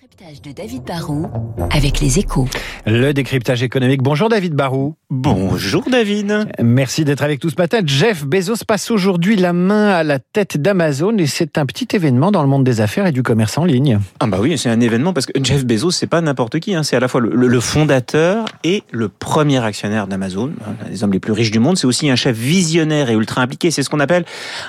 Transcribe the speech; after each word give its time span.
décryptage 0.00 0.42
de 0.42 0.52
David 0.52 0.84
Barrault 0.84 1.26
avec 1.70 1.98
les 2.00 2.20
échos. 2.20 2.46
Le 2.86 3.12
décryptage 3.12 3.64
économique. 3.64 4.00
Bonjour 4.00 4.28
David 4.28 4.54
Barou. 4.54 4.94
Bonjour 5.10 5.84
David. 5.90 6.46
Merci 6.62 7.04
d'être 7.04 7.22
avec 7.22 7.42
nous 7.42 7.50
ce 7.50 7.56
matin. 7.56 7.80
Jeff 7.84 8.24
Bezos 8.24 8.64
passe 8.66 8.92
aujourd'hui 8.92 9.34
la 9.34 9.52
main 9.52 9.88
à 9.88 10.04
la 10.04 10.18
tête 10.20 10.56
d'Amazon 10.56 11.16
et 11.18 11.26
c'est 11.26 11.58
un 11.58 11.66
petit 11.66 11.88
événement 11.96 12.30
dans 12.30 12.42
le 12.42 12.48
monde 12.48 12.62
des 12.62 12.80
affaires 12.80 13.06
et 13.06 13.12
du 13.12 13.24
commerce 13.24 13.58
en 13.58 13.64
ligne. 13.64 13.98
Ah 14.20 14.26
bah 14.28 14.38
oui, 14.40 14.56
c'est 14.56 14.68
un 14.68 14.80
événement 14.80 15.12
parce 15.12 15.26
que 15.26 15.32
Jeff 15.42 15.64
Bezos, 15.64 15.90
c'est 15.90 16.06
pas 16.06 16.20
n'importe 16.20 16.60
qui. 16.60 16.74
Hein. 16.74 16.84
C'est 16.84 16.94
à 16.94 17.00
la 17.00 17.08
fois 17.08 17.20
le, 17.20 17.30
le, 17.30 17.60
fondateur 17.60 18.44
et 18.62 18.84
le 18.92 19.08
premier 19.08 19.58
actionnaire 19.64 20.06
d'Amazon, 20.06 20.52
un 20.64 20.90
des 20.90 21.02
hommes 21.02 21.12
les 21.12 21.20
plus 21.20 21.32
riches 21.32 21.50
du 21.50 21.58
monde. 21.58 21.76
C'est 21.76 21.86
aussi 21.86 22.08
un 22.08 22.16
chef 22.16 22.36
visionnaire 22.36 23.10
et 23.10 23.14
ultra 23.14 23.40
impliqué. 23.40 23.70
C'est 23.72 23.82
ce 23.82 23.90
qu'on 23.90 24.00
appelle 24.00 24.24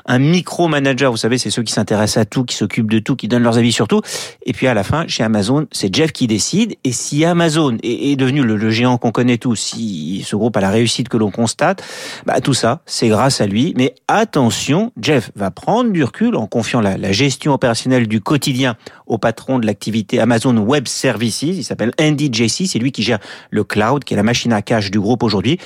un 0.07 0.19
micro-manager. 0.19 1.11
Vous 1.11 1.17
savez, 1.17 1.37
c'est 1.37 1.51
ceux 1.51 1.63
qui 1.63 1.73
s'intéressent 1.73 2.21
à 2.21 2.25
tout, 2.25 2.45
qui 2.45 2.55
s'occupent 2.55 2.89
de 2.89 2.99
tout, 2.99 3.15
qui 3.15 3.27
donnent 3.27 3.43
leurs 3.43 3.57
avis 3.57 3.71
sur 3.71 3.87
tout. 3.87 4.01
Et 4.45 4.53
puis 4.53 4.65
à 4.67 4.73
la 4.73 4.83
fin, 4.83 5.05
Amazon, 5.19 5.67
c'est 5.71 5.93
Jeff 5.93 6.11
qui 6.11 6.27
décide. 6.27 6.75
Et 6.83 6.91
si 6.91 7.25
Amazon 7.25 7.77
est, 7.83 8.15
devenu 8.15 8.43
le, 8.43 8.69
géant 8.69 8.97
qu'on 8.97 9.11
connaît 9.11 9.37
tous, 9.37 9.55
si 9.55 10.23
ce 10.25 10.35
groupe 10.35 10.55
a 10.57 10.61
la 10.61 10.69
réussite 10.69 11.09
que 11.09 11.17
l'on 11.17 11.31
constate, 11.31 11.83
bah, 12.25 12.41
tout 12.41 12.53
ça, 12.53 12.81
c'est 12.85 13.07
grâce 13.07 13.41
à 13.41 13.47
lui. 13.47 13.73
Mais 13.77 13.95
attention, 14.07 14.91
Jeff 14.99 15.31
va 15.35 15.51
prendre 15.51 15.91
du 15.91 16.03
recul 16.03 16.35
en 16.35 16.47
confiant 16.47 16.81
la, 16.81 17.11
gestion 17.11 17.53
opérationnelle 17.53 18.07
du 18.07 18.21
quotidien 18.21 18.75
au 19.07 19.17
patron 19.17 19.57
de 19.59 19.65
l'activité 19.65 20.19
Amazon 20.19 20.55
Web 20.57 20.87
Services. 20.87 21.41
Il 21.41 21.63
s'appelle 21.63 21.91
Andy 21.99 22.29
Jassy. 22.31 22.67
C'est 22.67 22.79
lui 22.79 22.91
qui 22.91 23.03
gère 23.03 23.19
le 23.49 23.63
cloud, 23.63 24.03
qui 24.03 24.13
est 24.13 24.17
la 24.17 24.23
machine 24.23 24.53
à 24.53 24.61
cash 24.61 24.91
du 24.91 24.99
groupe 24.99 25.23
aujourd'hui. 25.23 25.57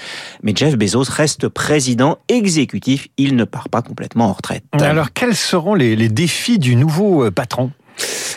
Mais 0.41 0.53
Jeff 0.55 0.77
Bezos 0.77 1.05
reste 1.09 1.47
président 1.47 2.17
exécutif. 2.29 3.07
Il 3.17 3.35
ne 3.35 3.43
part 3.43 3.69
pas 3.69 3.81
complètement 3.81 4.25
en 4.25 4.33
retraite. 4.33 4.63
Alors, 4.73 5.11
quels 5.13 5.35
seront 5.35 5.75
les, 5.75 5.95
les 5.95 6.09
défis 6.09 6.59
du 6.59 6.75
nouveau 6.75 7.25
euh, 7.25 7.31
patron? 7.31 7.71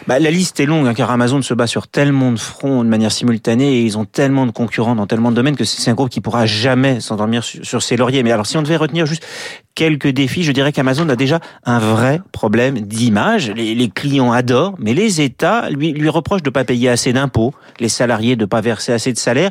Bah, 0.07 0.19
la 0.19 0.31
liste 0.31 0.61
est 0.61 0.67
longue, 0.67 0.87
hein, 0.87 0.95
car 0.95 1.11
Amazon 1.11 1.43
se 1.43 1.55
bat 1.55 1.67
sur 1.67 1.89
tellement 1.89 2.33
de 2.33 2.39
fronts 2.39 2.85
de 2.85 2.89
manière 2.89 3.13
simultanée 3.13 3.79
et 3.79 3.83
ils 3.83 3.99
ont 3.99 4.05
tellement 4.05 4.47
de 4.47 4.51
concurrents 4.51 4.95
dans 4.95 5.07
tellement 5.07 5.31
de 5.31 5.37
domaines 5.37 5.57
que 5.57 5.65
c'est 5.65 5.91
un 5.91 5.95
groupe 5.95 6.11
qui 6.11 6.21
pourra 6.21 6.47
jamais 6.47 7.01
s'endormir 7.01 7.45
sur, 7.45 7.83
ses 7.83 7.97
lauriers. 7.97 8.23
Mais 8.23 8.33
alors, 8.33 8.47
si 8.47 8.57
on 8.57 8.63
devait 8.63 8.77
retenir 8.77 9.07
juste 9.07 9.27
quelques 9.75 10.09
défis, 10.09 10.43
je 10.43 10.53
dirais 10.53 10.73
qu'Amazon 10.73 11.09
a 11.09 11.17
déjà 11.17 11.41
un 11.65 11.79
vrai 11.79 12.21
problème 12.33 12.81
d'image. 12.81 13.51
Les, 13.51 13.75
les, 13.75 13.89
clients 13.91 14.33
adorent, 14.33 14.75
mais 14.79 14.95
les 14.95 15.21
États 15.21 15.69
lui, 15.71 15.93
lui 15.93 16.09
reprochent 16.09 16.43
de 16.43 16.51
pas 16.51 16.65
payer 16.65 16.89
assez 16.89 17.13
d'impôts, 17.13 17.53
les 17.79 17.89
salariés 17.89 18.37
de 18.37 18.47
pas 18.47 18.61
verser 18.61 18.93
assez 18.93 19.13
de 19.13 19.19
salaire, 19.19 19.51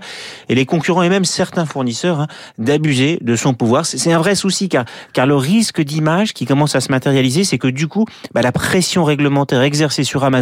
et 0.50 0.56
les 0.56 0.66
concurrents 0.66 1.04
et 1.04 1.10
même 1.10 1.26
certains 1.26 1.66
fournisseurs 1.66 2.22
hein, 2.22 2.28
d'abuser 2.58 3.20
de 3.22 3.36
son 3.36 3.54
pouvoir. 3.54 3.86
C'est 3.86 4.12
un 4.12 4.18
vrai 4.18 4.36
souci, 4.36 4.68
car, 4.68 4.86
car 5.14 5.28
le 5.28 5.36
risque 5.36 5.82
d'image 5.82 6.34
qui 6.34 6.46
commence 6.46 6.76
à 6.76 6.82
se 6.82 6.92
matérialiser, 6.92 7.44
c'est 7.44 7.58
que 7.58 7.68
du 7.68 7.88
coup, 7.88 8.06
bah, 8.34 8.42
la 8.42 8.52
pression 8.52 9.04
réglementaire 9.04 9.62
exercée 9.62 10.04
sur 10.04 10.24
Amazon 10.24 10.35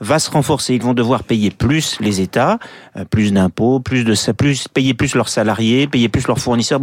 va 0.00 0.18
se 0.18 0.30
renforcer. 0.30 0.74
Ils 0.74 0.82
vont 0.82 0.94
devoir 0.94 1.24
payer 1.24 1.50
plus 1.50 1.96
les 2.00 2.20
États, 2.20 2.58
euh, 2.96 3.04
plus 3.04 3.32
d'impôts, 3.32 3.80
plus 3.80 4.04
de 4.04 4.14
plus 4.32 4.68
payer 4.68 4.94
plus 4.94 5.14
leurs 5.14 5.28
salariés, 5.28 5.86
payer 5.86 6.08
plus 6.08 6.26
leurs 6.26 6.38
fournisseurs. 6.38 6.80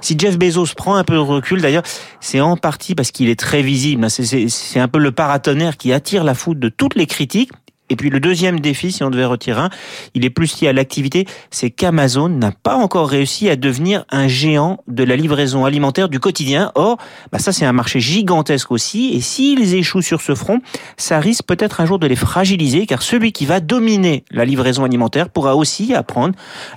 Si 0.00 0.16
Jeff 0.18 0.38
Bezos 0.38 0.74
prend 0.76 0.96
un 0.96 1.04
peu 1.04 1.14
de 1.14 1.18
recul, 1.18 1.60
d'ailleurs, 1.60 1.84
c'est 2.20 2.40
en 2.40 2.56
partie 2.56 2.94
parce 2.94 3.10
qu'il 3.10 3.28
est 3.28 3.38
très 3.38 3.62
visible. 3.62 4.08
C'est 4.10 4.80
un 4.80 4.88
peu 4.88 4.98
le 4.98 5.12
paratonnerre 5.12 5.76
qui 5.76 5.92
attire 5.92 6.24
la 6.24 6.34
foudre 6.34 6.60
de 6.60 6.68
toutes 6.68 6.94
les 6.94 7.06
critiques 7.06 7.52
et 7.90 7.96
puis 7.96 8.10
le 8.10 8.20
deuxième 8.20 8.60
défi, 8.60 8.92
si 8.92 9.02
on 9.02 9.10
devait 9.10 9.24
retirer 9.24 9.60
un, 9.60 9.70
il 10.14 10.24
est 10.24 10.30
plus 10.30 10.60
lié 10.60 10.68
à 10.68 10.72
l'activité, 10.72 11.26
c'est 11.50 11.70
qu'Amazon 11.70 12.28
n'a 12.28 12.52
pas 12.52 12.76
encore 12.76 13.08
réussi 13.08 13.48
à 13.48 13.56
devenir 13.56 14.04
un 14.10 14.28
géant 14.28 14.78
de 14.88 15.04
la 15.04 15.16
livraison 15.16 15.64
alimentaire 15.64 16.08
du 16.08 16.20
quotidien. 16.20 16.72
Or, 16.74 16.98
bah 17.32 17.38
ça 17.38 17.52
c'est 17.52 17.64
un 17.64 17.72
marché 17.72 18.00
gigantesque 18.00 18.70
aussi, 18.70 19.10
et 19.14 19.20
s'ils 19.20 19.74
échouent 19.74 20.02
sur 20.02 20.20
ce 20.20 20.34
front, 20.34 20.60
ça 20.96 21.20
risque 21.20 21.44
peut-être 21.44 21.80
un 21.80 21.86
jour 21.86 21.98
de 21.98 22.06
les 22.06 22.16
fragiliser, 22.16 22.86
car 22.86 23.02
celui 23.02 23.32
qui 23.32 23.46
va 23.46 23.60
dominer 23.60 24.24
la 24.30 24.44
livraison 24.44 24.84
alimentaire 24.84 25.28
pourra 25.28 25.56
aussi 25.56 25.94
apprendre 25.94 26.34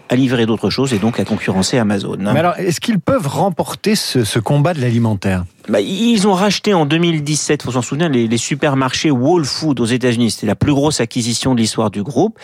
à 0.09 0.15
livrer 0.15 0.45
d'autres 0.45 0.69
choses 0.69 0.93
et 0.93 0.99
donc 0.99 1.19
à 1.19 1.25
concurrencer 1.25 1.77
Amazon. 1.77 2.17
Mais 2.19 2.39
alors, 2.39 2.57
est-ce 2.57 2.79
qu'ils 2.79 2.99
peuvent 2.99 3.27
remporter 3.27 3.95
ce, 3.95 4.23
ce 4.23 4.39
combat 4.39 4.73
de 4.73 4.81
l'alimentaire? 4.81 5.43
Bah, 5.71 5.79
ils 5.81 6.27
ont 6.27 6.33
racheté 6.33 6.73
en 6.73 6.85
2017, 6.85 7.63
faut 7.63 7.71
s'en 7.71 7.81
souvenir, 7.81 8.09
les, 8.09 8.37
supermarchés 8.37 9.09
Whole 9.09 9.45
Food 9.45 9.79
aux 9.79 9.85
États-Unis. 9.85 10.31
C'était 10.31 10.47
la 10.47 10.55
plus 10.55 10.73
grosse 10.73 10.99
acquisition 10.99 11.55
de 11.55 11.61
l'histoire 11.61 11.91
du 11.91 12.03
groupe. 12.03 12.37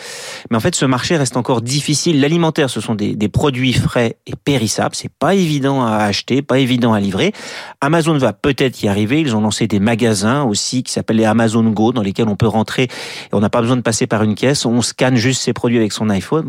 Mais 0.50 0.56
en 0.56 0.60
fait, 0.60 0.74
ce 0.74 0.84
marché 0.84 1.16
reste 1.16 1.36
encore 1.36 1.60
difficile. 1.60 2.20
L'alimentaire, 2.20 2.70
ce 2.70 2.80
sont 2.80 2.94
des, 2.94 3.16
produits 3.28 3.72
frais 3.72 4.16
et 4.26 4.32
périssables. 4.36 4.94
C'est 4.94 5.12
pas 5.12 5.34
évident 5.34 5.84
à 5.84 5.96
acheter, 5.98 6.42
pas 6.42 6.58
évident 6.58 6.92
à 6.92 7.00
livrer. 7.00 7.32
Amazon 7.80 8.16
va 8.16 8.32
peut-être 8.32 8.82
y 8.82 8.88
arriver. 8.88 9.20
Ils 9.20 9.36
ont 9.36 9.40
lancé 9.40 9.66
des 9.66 9.80
magasins 9.80 10.44
aussi 10.44 10.82
qui 10.82 10.92
s'appellent 10.92 11.16
les 11.16 11.24
Amazon 11.24 11.64
Go, 11.64 11.92
dans 11.92 12.02
lesquels 12.02 12.28
on 12.28 12.36
peut 12.36 12.48
rentrer 12.48 12.84
et 12.84 12.88
on 13.32 13.40
n'a 13.40 13.50
pas 13.50 13.60
besoin 13.60 13.76
de 13.76 13.82
passer 13.82 14.06
par 14.06 14.22
une 14.22 14.34
caisse. 14.34 14.64
On 14.64 14.80
scanne 14.80 15.16
juste 15.16 15.42
ses 15.42 15.52
produits 15.52 15.78
avec 15.78 15.92
son 15.92 16.08
iPhone. 16.08 16.48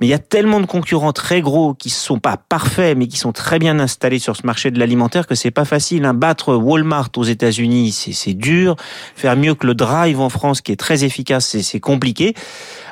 Mais 0.00 0.06
il 0.06 0.10
y 0.10 0.14
a 0.14 0.18
tellement 0.18 0.60
de 0.60 0.66
concurrents 0.66 1.12
très 1.12 1.40
gros 1.40 1.74
qui 1.74 1.88
sont 1.88 2.18
pas 2.18 2.36
parfaits, 2.36 2.96
mais 2.96 3.06
qui 3.06 3.16
sont 3.16 3.32
très 3.32 3.58
bien 3.58 3.80
installés 3.80 4.18
sur 4.18 4.36
ce 4.36 4.46
marché 4.46 4.70
de 4.70 4.78
l'alimentaire 4.78 5.26
que 5.26 5.34
c'est 5.34 5.50
pas 5.50 5.64
facile 5.64 5.80
facile. 5.80 6.09
Battre 6.12 6.54
Walmart 6.54 7.10
aux 7.16 7.24
États-Unis, 7.24 7.92
c'est 7.92 8.34
dur. 8.34 8.76
Faire 9.14 9.36
mieux 9.36 9.54
que 9.54 9.66
le 9.66 9.74
Drive 9.74 10.20
en 10.20 10.28
France, 10.28 10.60
qui 10.60 10.72
est 10.72 10.76
très 10.76 11.04
efficace, 11.04 11.56
c'est 11.60 11.80
compliqué. 11.80 12.34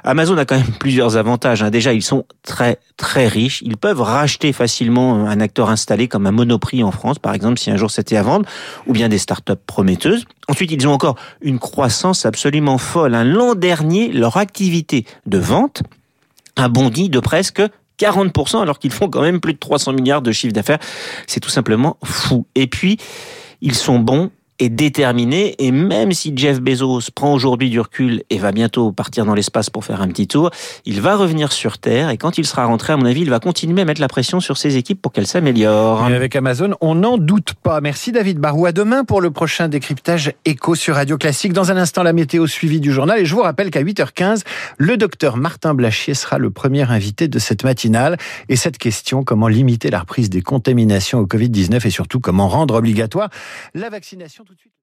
Amazon 0.04 0.36
a 0.38 0.44
quand 0.44 0.56
même 0.56 0.72
plusieurs 0.80 1.16
avantages. 1.16 1.62
Hein. 1.62 1.70
Déjà, 1.70 1.92
ils 1.92 2.02
sont 2.02 2.24
très 2.42 2.78
très 2.96 3.28
riches. 3.28 3.62
Ils 3.62 3.76
peuvent 3.76 4.00
racheter 4.00 4.52
facilement 4.52 5.26
un 5.26 5.40
acteur 5.40 5.70
installé 5.70 6.08
comme 6.08 6.26
un 6.26 6.32
Monoprix 6.32 6.82
en 6.82 6.90
France, 6.90 7.18
par 7.18 7.34
exemple, 7.34 7.58
si 7.58 7.70
un 7.70 7.76
jour 7.76 7.90
c'était 7.90 8.16
à 8.16 8.22
vendre, 8.22 8.48
ou 8.86 8.92
bien 8.92 9.08
des 9.08 9.18
startups 9.18 9.54
prometteuses. 9.66 10.24
Ensuite, 10.48 10.72
ils 10.72 10.88
ont 10.88 10.92
encore 10.92 11.16
une 11.42 11.58
croissance 11.58 12.26
absolument 12.26 12.78
folle. 12.78 13.14
Hein. 13.14 13.24
L'an 13.24 13.54
dernier, 13.54 14.12
leur 14.12 14.36
activité 14.36 15.04
de 15.26 15.38
vente 15.38 15.82
a 16.56 16.68
bondi 16.68 17.08
de 17.08 17.20
presque 17.20 17.62
40% 17.98 18.62
alors 18.62 18.78
qu'ils 18.78 18.92
font 18.92 19.08
quand 19.08 19.22
même 19.22 19.40
plus 19.40 19.54
de 19.54 19.58
300 19.58 19.92
milliards 19.92 20.22
de 20.22 20.32
chiffre 20.32 20.52
d'affaires. 20.52 20.78
C'est 21.26 21.40
tout 21.40 21.50
simplement 21.50 21.96
fou. 22.04 22.46
Et 22.54 22.66
puis, 22.66 22.98
ils 23.60 23.74
sont 23.74 23.98
bons 23.98 24.30
est 24.58 24.68
déterminé 24.68 25.54
et 25.58 25.70
même 25.70 26.12
si 26.12 26.32
Jeff 26.36 26.60
Bezos 26.60 27.10
prend 27.14 27.32
aujourd'hui 27.32 27.70
du 27.70 27.80
recul 27.80 28.22
et 28.30 28.38
va 28.38 28.52
bientôt 28.52 28.92
partir 28.92 29.24
dans 29.24 29.34
l'espace 29.34 29.70
pour 29.70 29.84
faire 29.84 30.02
un 30.02 30.08
petit 30.08 30.26
tour, 30.26 30.50
il 30.84 31.00
va 31.00 31.16
revenir 31.16 31.52
sur 31.52 31.78
Terre 31.78 32.10
et 32.10 32.16
quand 32.16 32.38
il 32.38 32.46
sera 32.46 32.64
rentré, 32.64 32.92
à 32.92 32.96
mon 32.96 33.06
avis, 33.06 33.22
il 33.22 33.30
va 33.30 33.40
continuer 33.40 33.82
à 33.82 33.84
mettre 33.84 34.00
la 34.00 34.08
pression 34.08 34.40
sur 34.40 34.56
ses 34.56 34.76
équipes 34.76 35.00
pour 35.00 35.12
qu'elles 35.12 35.26
s'améliorent. 35.26 36.08
Et 36.10 36.14
avec 36.14 36.34
Amazon, 36.36 36.74
on 36.80 36.94
n'en 36.94 37.18
doute 37.18 37.54
pas. 37.54 37.80
Merci 37.80 38.12
David 38.12 38.38
Barou. 38.38 38.66
À 38.66 38.72
demain 38.72 39.04
pour 39.04 39.20
le 39.20 39.30
prochain 39.30 39.68
décryptage 39.68 40.32
écho 40.44 40.74
sur 40.74 40.96
Radio 40.96 41.18
Classique. 41.18 41.52
Dans 41.52 41.70
un 41.70 41.76
instant, 41.76 42.02
la 42.02 42.12
météo 42.12 42.46
suivie 42.46 42.80
du 42.80 42.92
journal 42.92 43.20
et 43.20 43.24
je 43.24 43.34
vous 43.34 43.42
rappelle 43.42 43.70
qu'à 43.70 43.82
8h15, 43.82 44.42
le 44.78 44.96
docteur 44.96 45.36
Martin 45.36 45.74
Blachier 45.74 46.14
sera 46.14 46.38
le 46.38 46.50
premier 46.50 46.90
invité 46.90 47.28
de 47.28 47.38
cette 47.38 47.64
matinale 47.64 48.16
et 48.48 48.56
cette 48.56 48.78
question, 48.78 49.22
comment 49.22 49.48
limiter 49.48 49.90
la 49.90 50.00
reprise 50.00 50.30
des 50.30 50.42
contaminations 50.42 51.20
au 51.20 51.26
Covid-19 51.26 51.86
et 51.86 51.90
surtout 51.90 52.20
comment 52.20 52.48
rendre 52.48 52.74
obligatoire 52.74 53.30
la 53.74 53.90
vaccination 53.90 54.44
tout 54.48 54.54
de 54.54 54.60
suite. 54.60 54.74